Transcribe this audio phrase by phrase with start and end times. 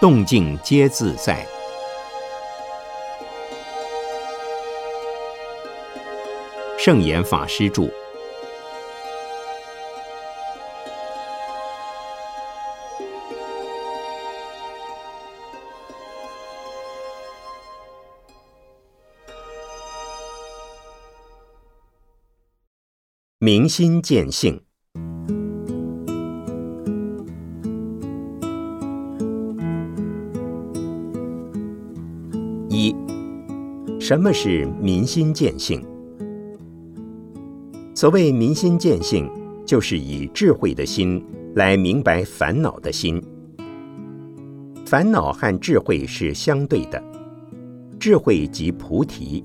[0.00, 1.46] 动静皆自在。
[6.78, 7.90] 圣严法师著。
[23.38, 24.69] 明心见性。
[32.82, 32.96] 一，
[34.00, 35.84] 什么是民心见性？
[37.94, 39.30] 所谓民心见性，
[39.66, 41.22] 就是以智慧的心
[41.56, 43.22] 来明白烦恼的心。
[44.86, 47.02] 烦恼和智慧是相对的，
[47.98, 49.44] 智慧即菩提，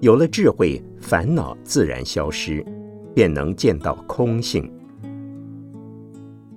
[0.00, 2.64] 有了智慧，烦恼自然消失。
[3.14, 4.70] 便能见到空性，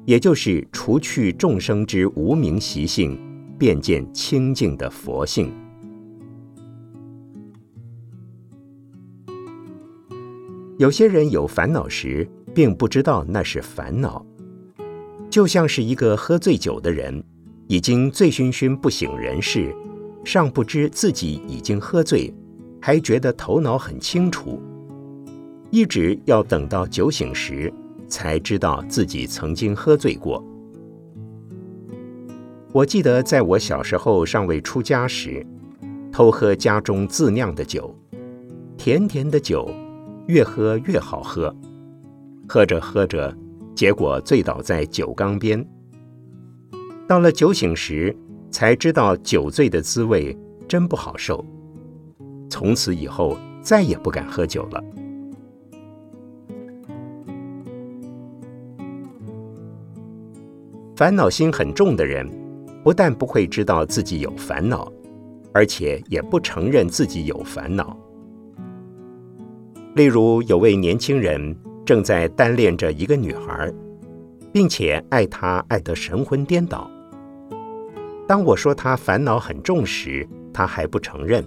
[0.05, 3.17] 也就是除去众生之无明习性，
[3.57, 5.51] 便见清净的佛性。
[10.81, 14.25] 有些人有烦恼时，并不知道那是烦恼，
[15.29, 17.23] 就像是一个喝醉酒的人，
[17.67, 19.71] 已经醉醺醺不省人事，
[20.25, 22.33] 尚不知自己已经喝醉，
[22.81, 24.59] 还觉得头脑很清楚。
[25.69, 27.71] 一直要等到酒醒时，
[28.07, 30.43] 才知道自己曾经喝醉过。
[32.71, 35.45] 我记得在我小时候尚未出家时，
[36.11, 37.95] 偷喝家中自酿的酒，
[38.77, 39.69] 甜甜的酒，
[40.27, 41.55] 越喝越好喝。
[42.47, 43.35] 喝着喝着，
[43.75, 45.65] 结果醉倒在酒缸边。
[47.07, 48.15] 到了酒醒时，
[48.49, 51.45] 才知道酒醉的滋味真不好受。
[52.49, 54.83] 从此以后，再也不敢喝酒了。
[60.95, 62.29] 烦恼心很重的人，
[62.83, 64.91] 不但不会知道自己有烦恼，
[65.53, 67.97] 而且也不承认自己有烦恼。
[69.95, 73.69] 例如，有位年轻人正在单恋着一个女孩，
[74.53, 76.89] 并且爱她爱得神魂颠倒。
[78.25, 81.45] 当我说他烦恼很重时，他还不承认，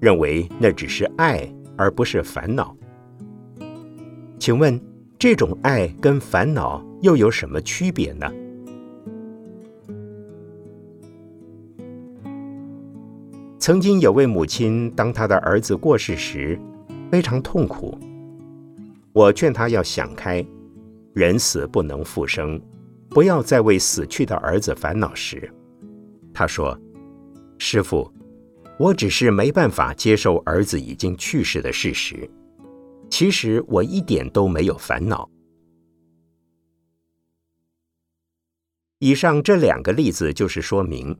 [0.00, 1.46] 认为那只是爱
[1.76, 2.74] 而不是烦恼。
[4.38, 4.80] 请问，
[5.18, 8.32] 这种爱跟烦恼又有什么区别呢？
[13.58, 16.58] 曾经有位母亲，当她的儿子过世时，
[17.14, 17.96] 非常痛苦。
[19.12, 20.44] 我劝他要想开，
[21.12, 22.60] 人死不能复生，
[23.08, 25.48] 不要再为死去的儿子烦恼时，
[26.32, 26.76] 他说
[27.56, 28.12] ：“师傅，
[28.80, 32.28] 我只是没办法接受儿子已经去世的事实。
[33.08, 35.30] 其实我一点都没有烦恼。”
[38.98, 41.16] 以上这两个例子就是说明。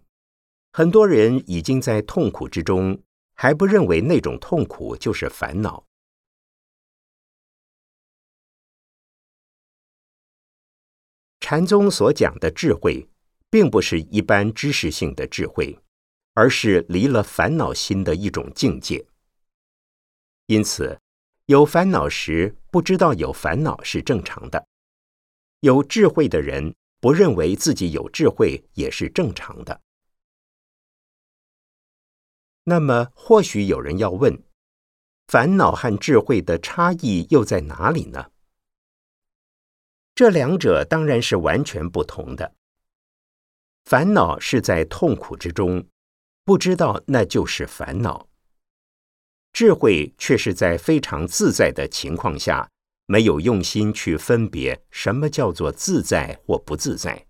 [0.73, 2.99] 很多人已经在痛苦之中，
[3.45, 5.85] 还不认为那种痛苦就是烦恼。
[11.41, 13.07] 禅宗所讲的智慧，
[13.51, 15.79] 并不是一般知识性的智慧，
[16.33, 19.07] 而是离了烦恼心的一种境界。
[20.47, 20.99] 因此，
[21.45, 24.59] 有烦恼时不知道有烦恼是正常的；
[25.61, 29.83] 有智慧的人不认为自己有智慧也是正常的。
[32.65, 34.43] 那么，或许有人要问：
[35.27, 38.31] 烦恼和智慧的差异又在哪里呢？
[40.15, 42.55] 这两者当然是完全不同的。
[43.85, 45.87] 烦恼是在痛苦之中，
[46.45, 48.29] 不知道那就是烦恼；
[49.53, 52.71] 智慧却是在非常自在的情况下，
[53.05, 57.27] 没有用心去分别什么叫做自在或不自在。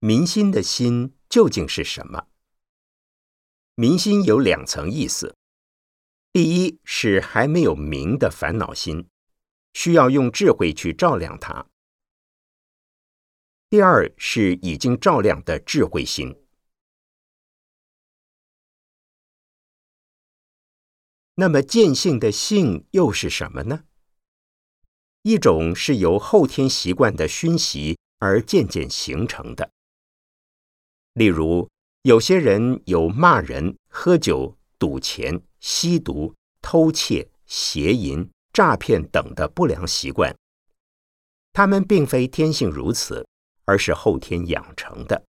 [0.00, 2.28] 民心的心究竟是什么？
[3.74, 5.36] 民心有两层意思：
[6.32, 9.08] 第一是还没有明的烦恼心，
[9.72, 11.66] 需要用智慧去照亮它；
[13.68, 16.40] 第二是已经照亮的智慧心。
[21.34, 23.84] 那么见性的性又是什么呢？
[25.22, 29.72] 一种是由后天习惯的熏习而渐渐形成的。
[31.18, 31.68] 例如，
[32.02, 36.32] 有些人有骂人、喝酒、赌钱、吸毒、
[36.62, 40.32] 偷窃、邪淫、诈骗等的不良习惯。
[41.52, 43.26] 他们并非天性如此，
[43.64, 45.24] 而是后天养成的，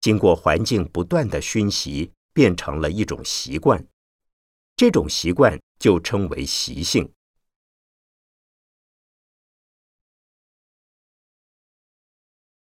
[0.00, 3.86] 经过环境不断的熏习，变成了一种习惯。
[4.74, 7.08] 这种习惯就称为习性。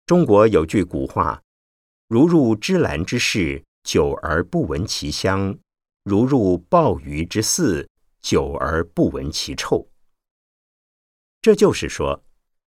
[0.06, 1.42] 中国有句古话
[2.10, 5.60] ：“如入芝兰之室，久而不闻其香；
[6.04, 7.88] 如入鲍鱼之肆，
[8.20, 9.88] 久而不闻其臭。”
[11.40, 12.24] 这就是说，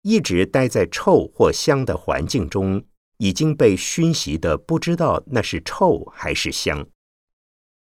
[0.01, 2.83] 一直待在臭或香的环境中，
[3.19, 6.85] 已经被熏习的不知道那是臭还是香，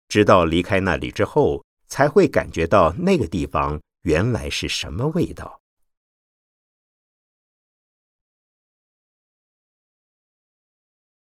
[0.07, 5.62] 直到离开那里之后，才会感觉到那个地方原来是什么味道。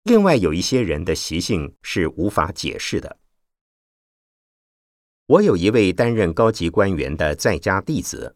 [0.03, 3.19] 另外，有一些人的习性是无法解释的。
[5.27, 8.36] 我有一位担任高级官员的在家弟子，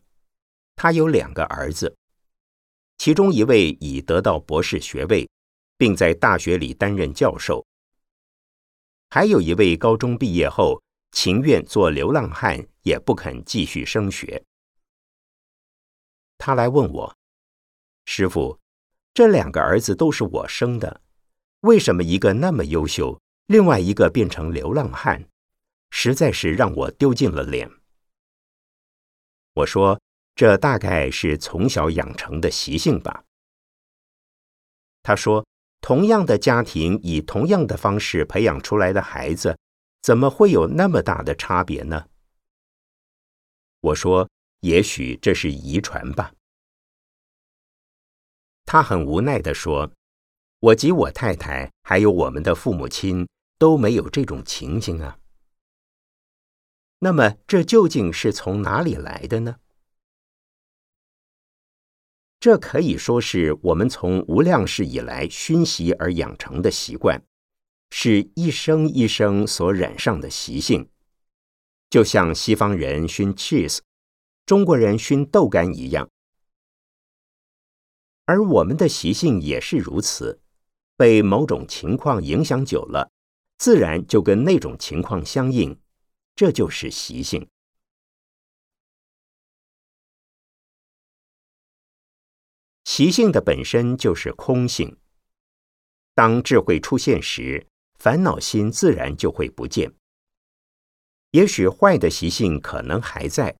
[0.75, 1.97] 他有两个儿子，
[2.99, 5.27] 其中一位已得到博士学位，
[5.75, 7.65] 并在大学里担任教授；
[9.09, 14.41] 还有一位高中毕业后情愿做流浪汉，也不肯继续升学。
[16.37, 17.17] 他来问我
[18.05, 18.59] ：“师傅，
[19.15, 21.01] 这两个儿子都是我生的。”
[21.65, 25.27] 为什么一个那么优秀，另外一个变成流浪汉，
[25.89, 27.67] 实在是让我丢尽了脸。
[29.53, 29.99] 我说，
[30.35, 33.23] 这大概是从小养成的习性吧。
[35.01, 35.43] 他说，
[35.81, 39.57] 同样的家庭，以同样的方式培养出来的孩子，
[40.03, 42.05] 怎么会有那么大的差别呢？
[43.79, 44.29] 我说，
[44.59, 46.31] 也许这是遗传吧。
[48.65, 49.91] 他很无奈地说。
[50.65, 53.27] 我及我太太，还有我们的父母亲
[53.59, 55.19] 都没有这种情形啊。
[56.97, 59.57] 那么，这究竟是从哪里来的呢？
[62.39, 67.23] 这可以说是我们从无量世以来熏习而养成的习惯，
[67.91, 70.89] 是一生一生所染上的习性，
[71.91, 73.81] 就像西方人熏 cheese，
[74.47, 76.09] 中国人熏豆干一样，
[78.25, 80.41] 而我们的习性也是如此。
[80.97, 83.11] 被某种情况影响久了，
[83.57, 85.79] 自然就跟那种情况相应，
[86.35, 87.47] 这就是习性。
[92.83, 94.97] 习性的本身就是空性。
[96.13, 99.93] 当智慧出现时，烦恼心自然就会不见。
[101.31, 103.57] 也许坏的习性可能还在，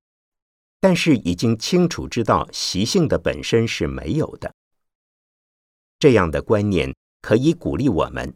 [0.80, 4.54] 但是已经清楚知道习性的本身是没有的。
[5.98, 6.94] 这样的观念。
[7.26, 8.32] 可以鼓励我们，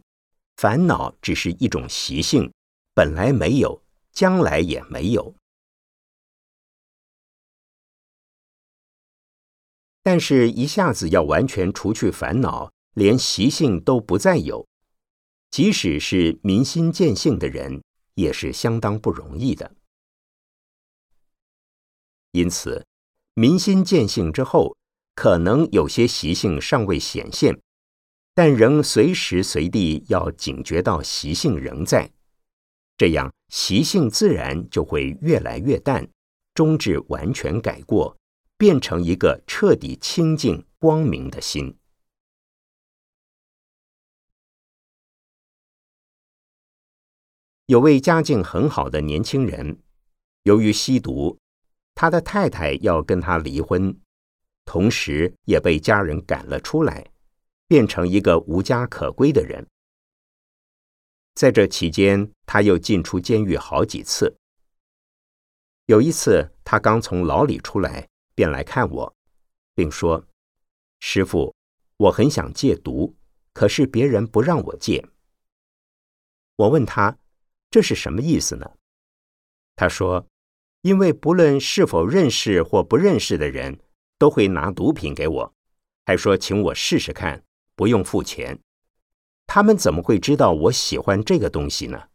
[0.57, 2.51] 烦恼只是一种习性，
[2.93, 5.33] 本来没有，将来也没有。
[10.03, 14.67] 但是，一下子要完全除去烦恼，连习性都不再有，
[15.51, 17.81] 即使是明心见性的人，
[18.15, 19.73] 也是相当不容易的。
[22.33, 22.85] 因此，
[23.35, 24.75] 明心见性之后，
[25.15, 27.57] 可能有些习性尚未显现。
[28.33, 32.09] 但仍随时随地要警觉到习性仍在，
[32.97, 36.07] 这样习性自然就会越来越淡，
[36.53, 38.15] 终至完全改过，
[38.57, 41.77] 变成一个彻底清净光明的心。
[47.65, 49.81] 有位家境很好的年轻人，
[50.43, 51.37] 由于吸毒，
[51.95, 53.97] 他的太太要跟他离婚，
[54.65, 57.11] 同时也被家人赶了出来。
[57.71, 59.65] 变成一个无家可归的人。
[61.35, 64.35] 在这期间，他又进出监狱好几次。
[65.85, 69.15] 有一次，他刚从牢里出来，便来看我，
[69.73, 70.27] 并说
[70.99, 71.55] ：“师傅，
[71.95, 73.15] 我很想戒毒，
[73.53, 75.07] 可是别人不让我戒。”
[76.57, 77.19] 我问他
[77.71, 78.69] ：“这是什么意思呢？”
[79.77, 80.27] 他说
[80.83, 83.79] ：“因为不论是否认识或不认识的人，
[84.17, 85.53] 都会拿毒品给我，
[86.05, 87.41] 还说请我试试看。”
[87.75, 88.59] 不用付钱，
[89.47, 92.09] 他们怎么会知道我喜欢这个东西呢？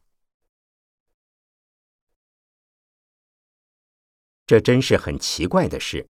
[4.46, 6.08] 这真是很奇怪的事，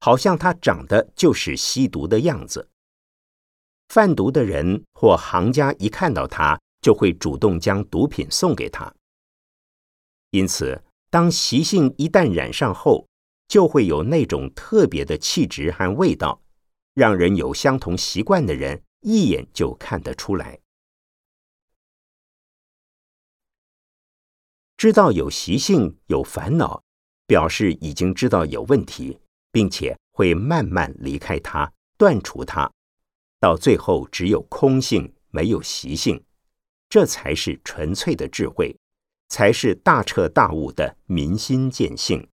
[0.00, 2.68] 好像他长得就是吸毒的样子。
[3.88, 8.94] 贩毒的人或行家一看到他，就会主动将毒品送给他。
[10.30, 13.08] 因此，当习性一旦染上后，
[13.48, 16.42] 就会有那种特别的气质和味道。
[16.98, 20.58] 让人有相同习惯的人一眼就看得出来，
[24.76, 26.82] 知道有习性、有烦恼，
[27.24, 29.20] 表示已经知道有问题，
[29.52, 32.68] 并且会慢慢离开它，断除它，
[33.38, 36.24] 到最后只有空性，没有习性，
[36.88, 38.76] 这才是纯粹的智慧，
[39.28, 42.28] 才是大彻大悟的明心见性。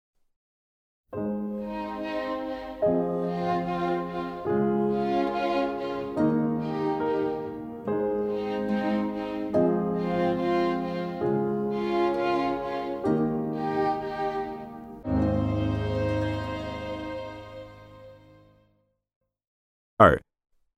[19.96, 20.20] 二、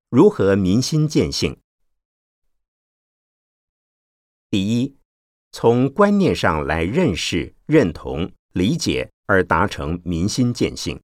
[0.09, 1.59] 如何明心见性？
[4.51, 4.95] 第一，
[5.51, 11.01] 从观念上来认识、认同、理解，而达成明心见性。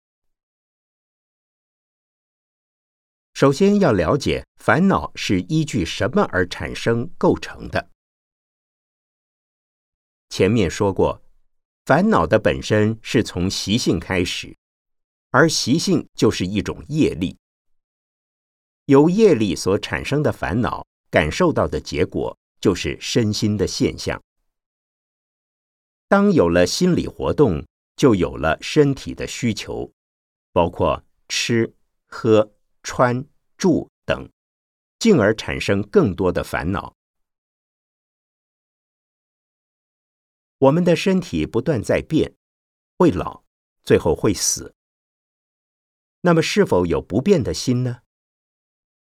[3.33, 7.89] 首先要了解烦恼是依据什么而产生、构成的。
[10.29, 11.19] 前面说过，
[11.85, 14.55] 烦恼的本身是从习性开始，
[15.31, 17.35] 而习性就是一种业力。
[18.85, 22.37] 由业力所产生的烦恼，感受到的结果。
[22.63, 24.23] 就是身心的现象。
[26.07, 29.91] 当有了心理活动，就有了身体的需求，
[30.53, 31.75] 包括吃、
[32.05, 34.29] 喝、穿、住等，
[34.97, 36.95] 进而产生更多的烦恼。
[40.59, 42.33] 我们的身体不断在变，
[42.97, 43.43] 会老，
[43.83, 44.73] 最后会死。
[46.21, 48.02] 那么，是否有不变的心呢？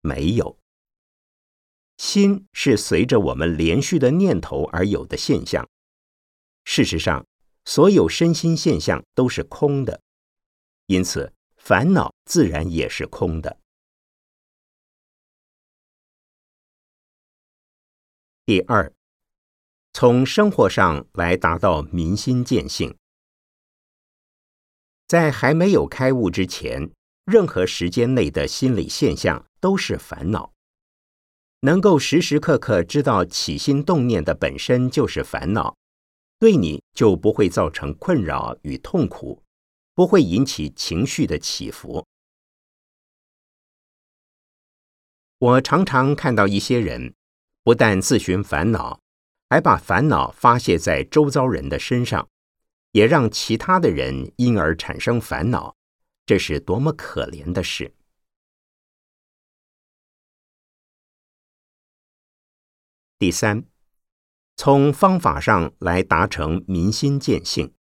[0.03, 0.59] 没有。
[1.97, 5.67] 心是随着我们连续的念头而有的现象。
[6.65, 7.25] 事实上，
[7.65, 10.01] 所有身心现象都是空的，
[10.87, 13.57] 因此烦恼自然也是空的。
[18.45, 18.91] 第二，
[19.93, 22.97] 从生活上来达到明心见性。
[25.07, 26.91] 在还没有开悟之前，
[27.23, 30.51] 任何时间内的心理现象都是烦恼。
[31.61, 35.77] 能够时时刻刻知道起心动念的本身就是烦恼，
[36.37, 39.41] 对你就不会造成困扰与痛苦，
[39.95, 42.05] 不会引起情绪的起伏。
[45.37, 47.13] 我常常看到一些人，
[47.63, 48.99] 不但自寻烦恼，
[49.49, 52.27] 还把烦恼发泄在周遭人的身上，
[52.91, 55.73] 也让其他的人因而产生烦恼，
[56.25, 57.93] 这是多么可怜的事！
[63.23, 63.63] 第三，
[64.57, 67.73] 从方法上来达成民心见性。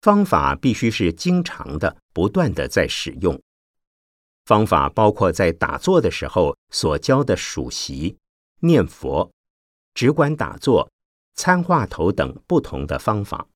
[0.00, 3.38] 方法必须是经常的、不断的在使用。
[4.46, 8.16] 方法包括在打坐的时候所教的数息、
[8.60, 9.30] 念佛、
[9.92, 10.90] 只管打坐、
[11.34, 13.46] 参话头等不同的方法。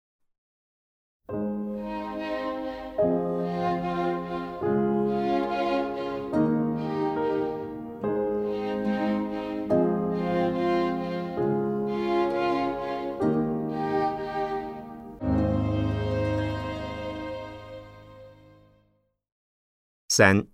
[20.11, 20.49] 三，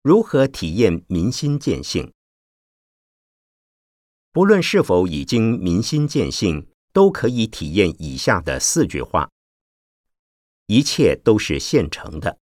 [0.00, 2.14] 如何体验明心见性？
[4.32, 9.30] 不论是否已经明心见性，都可以体验以下的四句话：
[10.66, 12.38] 一切都是现成的，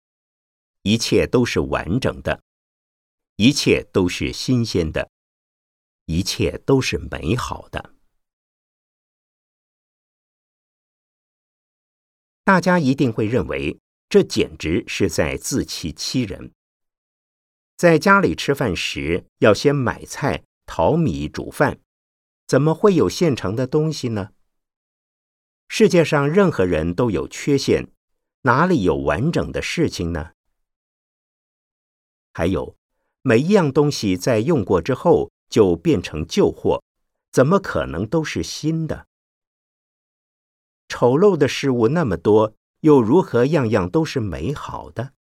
[0.82, 2.42] 一切都是完整的，
[3.36, 5.10] 一切都是新鲜的，
[6.04, 7.94] 一切都是美好的。
[12.44, 13.80] 大家一定会认为。
[14.08, 16.52] 这简直是在自欺欺人。
[17.76, 21.78] 在家里吃饭时，要先买菜、淘米、煮饭，
[22.46, 24.30] 怎么会有现成的东西呢？
[25.68, 27.88] 世界上任何人都有缺陷，
[28.42, 30.32] 哪里有完整的事情呢？
[32.32, 32.76] 还有，
[33.22, 36.82] 每一样东西在用过之后就变成旧货，
[37.32, 39.06] 怎么可能都是新的？
[40.88, 42.55] 丑陋的事物那么多。
[42.80, 45.12] 又如何样样都是美好的？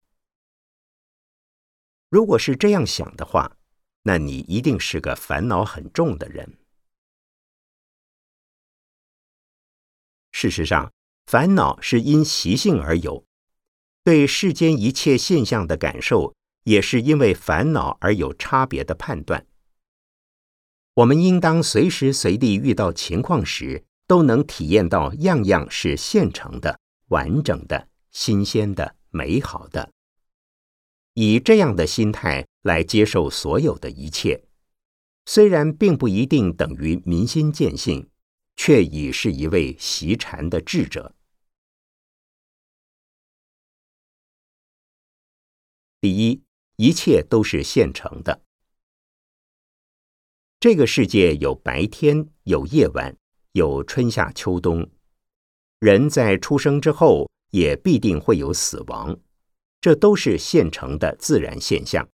[2.10, 3.58] 如果是这样想的话，
[4.04, 6.58] 那你一定是个烦恼很重的人。
[10.32, 10.94] 事实上，
[11.26, 13.26] 烦恼是因习性而有，
[14.04, 19.48] 对世间一切现象的感受，也是因为烦恼而有差别的判断。
[20.94, 26.80] 我们应当随时随地遇到情况时，都能体验到样样是现成的。
[27.08, 29.92] 完整的、新鲜的、美好的，
[31.14, 34.44] 以这样的心态来接受所有的一切，
[35.26, 38.10] 虽然并不一定等于明心见性，
[38.56, 41.16] 却已是一位习禅的智者。
[46.02, 46.44] 第一，
[46.76, 48.42] 一切都是现成的。
[50.60, 53.16] 这个世界有白天，有夜晚，
[53.52, 54.90] 有春夏秋冬。
[55.86, 59.16] 人在出生之后也必定会有死亡，
[59.80, 62.10] 这都是现成的自然现象。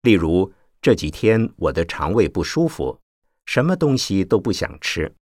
[0.00, 2.98] 例如这几天我的肠胃不舒服，
[3.44, 5.14] 什么东西都不想吃。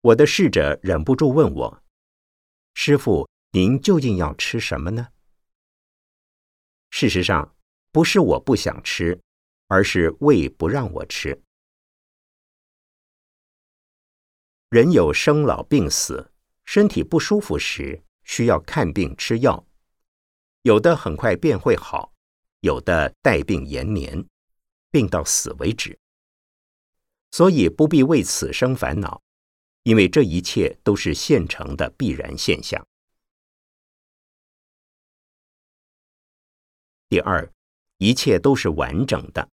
[0.00, 1.82] 我的侍者忍不住问我
[2.72, 5.08] ：“师傅，您究竟要吃什么呢？”
[6.88, 7.54] 事实上，
[7.92, 9.20] 不是我不想吃，
[9.66, 11.38] 而是胃不让我吃。
[14.70, 16.30] 人有生老病死，
[16.64, 19.66] 身体不舒服时需要看病吃药，
[20.62, 22.12] 有的很快便会好，
[22.60, 24.24] 有的带病延年，
[24.92, 25.98] 病到死为止。
[27.32, 29.20] 所以不必为此生烦恼，
[29.82, 32.86] 因为这一切都是现成的必然现象。
[37.08, 37.52] 第二，
[37.98, 39.48] 一切都是完整的。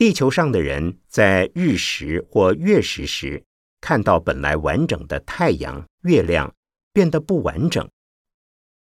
[0.00, 3.44] 地球上的人在日食或月食时，
[3.82, 6.54] 看到本来完整的太阳、月亮
[6.90, 7.86] 变得不完整，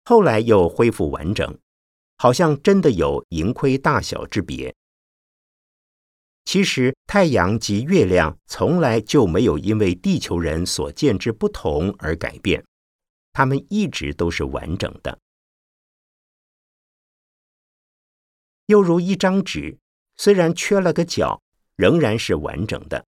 [0.05, 1.59] 后来又恢复完整，
[2.19, 4.77] 好像真的有盈亏大小之别。
[6.45, 12.63] 其实，太阳及月亮从来就没有因为地球人所见之不同而改变，
[13.33, 15.19] 它们一直都是完整的。
[18.67, 19.79] 又如一张纸，
[20.19, 21.41] 虽然缺了个角，
[21.77, 23.05] 仍然是完整的；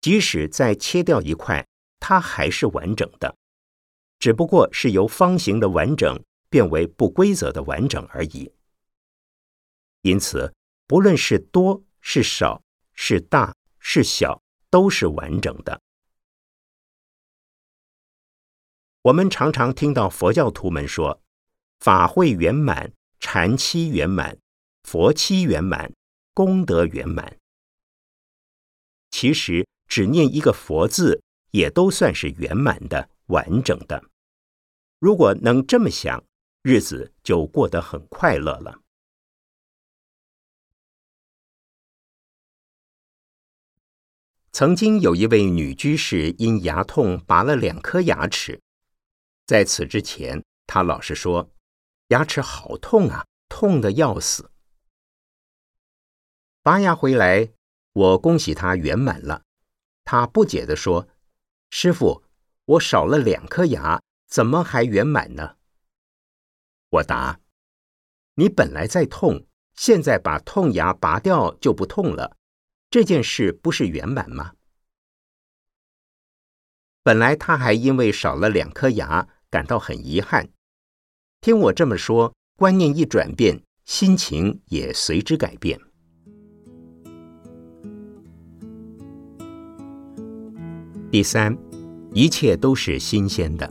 [0.00, 1.64] 即使再切掉一块，
[2.00, 3.36] 它还是完整的，
[4.18, 8.52] 只不过是由方形的完整变为不规则的完整而已。
[10.02, 10.52] 因此，
[10.88, 12.62] 不论是多是少，
[12.94, 15.80] 是大是小，都是完整的。
[19.02, 21.22] 我们常常听到佛教徒们说
[21.78, 24.36] ：“法会圆满，禅期圆满。”
[24.84, 25.92] 佛期圆满，
[26.38, 27.36] 功德圆满。
[29.10, 34.04] 其实只念一个佛字，也都算是圆满的、完整的。
[35.00, 36.22] 如果能这么想，
[36.62, 38.80] 日子就过得很快乐了。
[44.52, 48.60] 曾经有一位女居士因牙痛拔了两颗牙齿，
[49.44, 51.50] 在此之前，她老是说
[52.10, 54.52] 牙齿好痛啊，痛的要死。
[56.68, 57.48] 拔牙回来，
[57.94, 59.40] 我恭喜他圆满了。
[60.04, 61.08] 他不解地说
[61.72, 62.22] ：“师傅，
[62.66, 65.56] 我少了两颗牙，怎么还圆满呢？”
[66.92, 67.40] 我答
[68.36, 72.36] ：“你本来在痛，现在把痛牙拔掉就不痛了，
[72.90, 74.52] 这件事不是圆满吗？”
[77.02, 80.50] 本来他还因为少了两颗牙感到很遗憾，
[81.40, 85.80] 听我这么说，观念一转变，心情也随之改变。
[91.10, 91.56] 第三，
[92.12, 93.66] 一切都是新鲜的，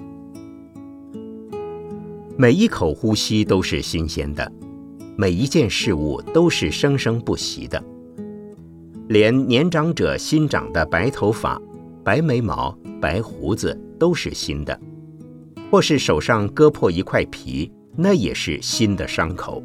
[2.36, 4.52] 每一口呼吸都是新鲜的，
[5.16, 7.84] 每一件事物都是生生不息的，
[9.10, 11.62] 连年长者新长的白头发、
[12.04, 14.80] 白眉毛、白胡子都是新的，
[15.70, 19.64] 或是手上割破一块皮，那也是新的伤口。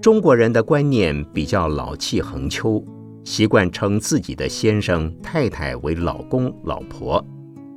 [0.00, 2.82] 中国人的观念比较老气横秋，
[3.22, 7.22] 习惯称自己的先生、太太为老公、老婆，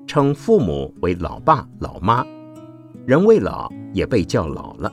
[0.08, 2.26] 称父母为老爸、老妈，
[3.06, 4.90] 人未老也被叫老了。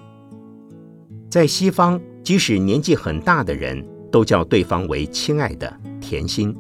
[1.29, 6.53] 在西方，即使年纪很大的人都叫对方为亲爱的、甜心。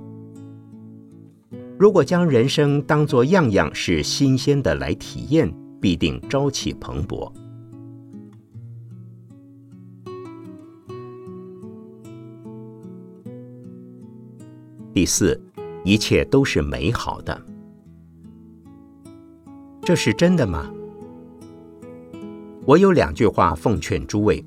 [1.76, 7.28] 如果将人生当作样样是新鲜的来体验，必定朝气蓬勃。
[15.00, 15.40] 第四，
[15.82, 17.40] 一切都是美好的，
[19.80, 20.70] 这是真的吗？
[22.66, 24.44] 我有两句话奉劝诸位：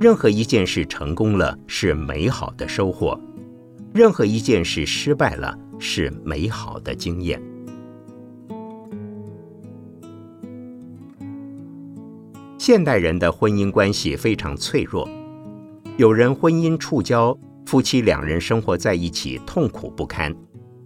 [0.00, 3.20] 任何一件事成功了是美好的收获，
[3.92, 7.38] 任何一件事失败了是美好的经验。
[12.56, 15.06] 现代人的婚姻关系非常脆弱，
[15.98, 17.36] 有人婚姻触礁。
[17.70, 20.34] 夫妻两人生活在一起痛苦不堪，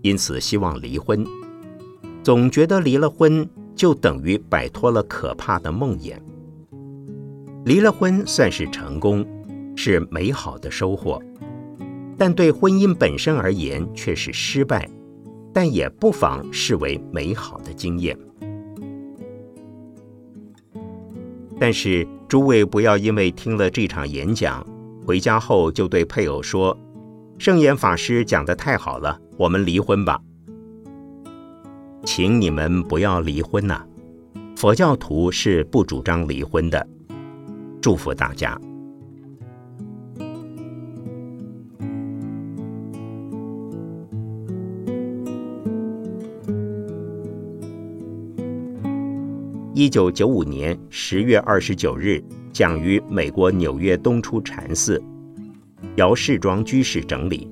[0.02, 1.24] 因此希望离婚。
[2.22, 6.14] 总觉得离了婚就等于摆脱了可怕的梦魇。
[7.64, 9.26] 离了婚算是成功，
[9.74, 11.18] 是美好的收获，
[12.18, 14.86] 但对婚姻本身而言却是失败。
[15.54, 18.14] 但也不妨视为美好的经验。
[21.58, 24.62] 但是诸位不要因为听了这场演讲。
[25.04, 26.76] 回家后就对配偶说
[27.38, 30.18] ：“圣严法师讲的太好了，我们离婚吧。”
[32.04, 33.82] 请你们不要离婚呐！
[34.56, 36.86] 佛教徒是不主张离婚的。
[37.82, 38.58] 祝福大家。
[49.74, 52.22] 一九九五年十月二十九日
[52.54, 55.02] 讲于美国纽约东出禅寺，
[55.96, 57.50] 姚世庄居士整理。